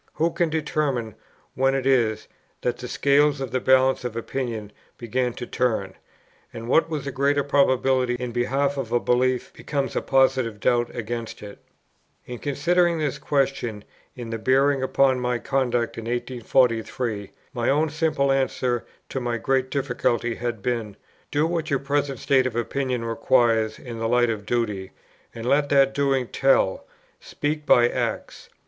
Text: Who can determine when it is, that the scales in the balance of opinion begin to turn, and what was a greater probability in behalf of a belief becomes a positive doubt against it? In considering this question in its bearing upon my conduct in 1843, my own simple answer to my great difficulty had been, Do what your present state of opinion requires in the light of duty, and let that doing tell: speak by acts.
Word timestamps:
Who 0.15 0.31
can 0.31 0.49
determine 0.49 1.13
when 1.53 1.75
it 1.75 1.85
is, 1.85 2.27
that 2.61 2.77
the 2.79 2.87
scales 2.87 3.39
in 3.39 3.51
the 3.51 3.59
balance 3.59 4.03
of 4.03 4.15
opinion 4.15 4.71
begin 4.97 5.33
to 5.33 5.45
turn, 5.45 5.93
and 6.51 6.67
what 6.67 6.89
was 6.89 7.05
a 7.05 7.11
greater 7.11 7.43
probability 7.43 8.15
in 8.15 8.31
behalf 8.31 8.77
of 8.77 8.91
a 8.91 8.99
belief 8.99 9.53
becomes 9.53 9.95
a 9.95 10.01
positive 10.01 10.59
doubt 10.59 10.89
against 10.95 11.43
it? 11.43 11.59
In 12.25 12.39
considering 12.39 12.97
this 12.97 13.19
question 13.19 13.83
in 14.15 14.33
its 14.33 14.41
bearing 14.43 14.81
upon 14.81 15.19
my 15.19 15.37
conduct 15.37 15.99
in 15.99 16.05
1843, 16.05 17.31
my 17.53 17.69
own 17.69 17.89
simple 17.91 18.31
answer 18.31 18.83
to 19.09 19.19
my 19.19 19.37
great 19.37 19.69
difficulty 19.69 20.33
had 20.33 20.63
been, 20.63 20.97
Do 21.29 21.45
what 21.45 21.69
your 21.69 21.77
present 21.77 22.17
state 22.17 22.47
of 22.47 22.55
opinion 22.55 23.05
requires 23.05 23.77
in 23.77 23.99
the 23.99 24.07
light 24.09 24.31
of 24.31 24.47
duty, 24.47 24.93
and 25.35 25.45
let 25.45 25.69
that 25.69 25.93
doing 25.93 26.27
tell: 26.29 26.87
speak 27.19 27.67
by 27.67 27.87
acts. 27.87 28.49